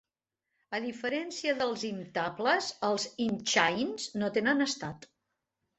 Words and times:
A 0.77 0.79
diferència 0.85 1.53
dels 1.61 1.85
iptables, 1.91 2.73
els 2.91 3.07
ipchains 3.29 4.13
no 4.23 4.33
tenen 4.41 4.71
estat. 4.71 5.13